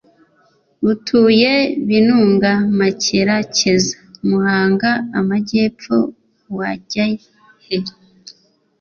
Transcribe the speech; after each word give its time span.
utuye 0.91 1.51
binunga 1.87 2.51
makera 2.79 3.35
cyeza 3.57 3.95
muhanga 4.27 4.89
amajyepfo 5.19 5.95
wajyahe 6.57 7.27